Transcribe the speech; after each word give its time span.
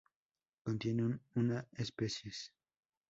Contiene 0.65 1.19
una 1.35 1.67
especies 1.77 2.51